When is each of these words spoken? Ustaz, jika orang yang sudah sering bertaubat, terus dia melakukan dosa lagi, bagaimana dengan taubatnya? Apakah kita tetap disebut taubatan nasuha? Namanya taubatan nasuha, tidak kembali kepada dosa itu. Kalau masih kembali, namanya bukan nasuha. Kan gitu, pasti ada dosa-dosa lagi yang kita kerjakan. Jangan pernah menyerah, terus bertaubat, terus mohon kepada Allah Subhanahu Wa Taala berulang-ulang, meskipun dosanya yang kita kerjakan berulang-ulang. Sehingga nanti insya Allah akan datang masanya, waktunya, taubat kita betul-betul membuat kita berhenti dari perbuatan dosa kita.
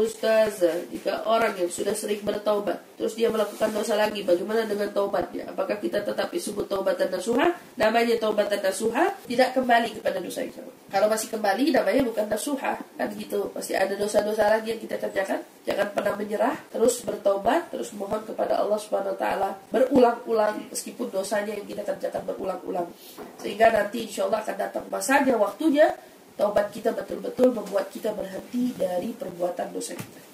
Ustaz, 0.00 0.64
jika 0.88 1.28
orang 1.28 1.52
yang 1.60 1.68
sudah 1.68 1.92
sering 1.92 2.24
bertaubat, 2.24 2.80
terus 2.96 3.12
dia 3.12 3.28
melakukan 3.28 3.68
dosa 3.68 4.00
lagi, 4.00 4.24
bagaimana 4.24 4.64
dengan 4.64 4.88
taubatnya? 4.88 5.52
Apakah 5.52 5.76
kita 5.76 6.00
tetap 6.00 6.32
disebut 6.32 6.64
taubatan 6.64 7.12
nasuha? 7.12 7.52
Namanya 7.76 8.16
taubatan 8.16 8.64
nasuha, 8.64 9.12
tidak 9.28 9.52
kembali 9.52 10.00
kepada 10.00 10.18
dosa 10.18 10.40
itu. 10.40 10.64
Kalau 10.90 11.06
masih 11.06 11.30
kembali, 11.30 11.70
namanya 11.70 12.02
bukan 12.02 12.26
nasuha. 12.26 12.80
Kan 12.96 13.08
gitu, 13.14 13.52
pasti 13.54 13.78
ada 13.78 13.94
dosa-dosa 13.94 14.48
lagi 14.48 14.74
yang 14.74 14.80
kita 14.82 14.96
kerjakan. 14.98 15.44
Jangan 15.62 15.92
pernah 15.94 16.14
menyerah, 16.16 16.56
terus 16.72 17.04
bertaubat, 17.06 17.70
terus 17.70 17.94
mohon 17.94 18.24
kepada 18.24 18.58
Allah 18.58 18.80
Subhanahu 18.80 19.14
Wa 19.14 19.20
Taala 19.20 19.50
berulang-ulang, 19.70 20.72
meskipun 20.72 21.12
dosanya 21.12 21.54
yang 21.54 21.68
kita 21.68 21.84
kerjakan 21.84 22.26
berulang-ulang. 22.26 22.88
Sehingga 23.38 23.70
nanti 23.70 24.08
insya 24.08 24.26
Allah 24.26 24.40
akan 24.42 24.56
datang 24.56 24.84
masanya, 24.90 25.36
waktunya, 25.38 25.94
taubat 26.40 26.72
kita 26.72 26.96
betul-betul 26.96 27.52
membuat 27.52 27.92
kita 27.92 28.16
berhenti 28.16 28.72
dari 28.72 29.12
perbuatan 29.12 29.76
dosa 29.76 29.92
kita. 29.92 30.20